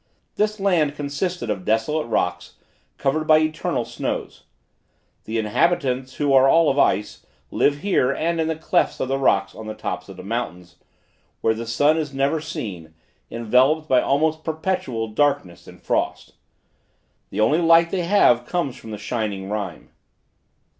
This 0.33 0.59
land 0.59 0.95
consisted 0.95 1.51
of 1.51 1.63
desolate 1.63 2.07
rocks, 2.07 2.55
covered 2.97 3.25
by 3.27 3.37
eternal 3.37 3.85
snows. 3.85 4.45
The 5.25 5.37
inhabitants 5.37 6.15
who 6.15 6.33
are 6.33 6.49
all 6.49 6.71
of 6.71 6.79
ice, 6.79 7.23
live 7.51 7.81
here 7.81 8.09
and 8.11 8.39
there 8.39 8.41
in 8.41 8.47
the 8.47 8.55
clefts 8.55 8.99
of 8.99 9.09
the 9.09 9.19
rocks 9.19 9.53
on 9.53 9.67
the 9.67 9.75
tops 9.75 10.09
of 10.09 10.17
the 10.17 10.23
mountains, 10.23 10.77
where 11.41 11.53
the 11.53 11.67
sun 11.67 11.97
is 11.97 12.15
never 12.15 12.41
seen, 12.41 12.95
enveloped 13.29 13.87
by 13.87 14.01
almost 14.01 14.43
perpetual 14.43 15.07
darkness 15.07 15.67
and 15.67 15.79
frost. 15.83 16.33
The 17.29 17.39
only 17.39 17.59
light 17.59 17.91
they 17.91 18.01
have 18.01 18.47
comes 18.47 18.77
from 18.77 18.89
the 18.89 18.97
shining 18.97 19.51
rime. 19.51 19.91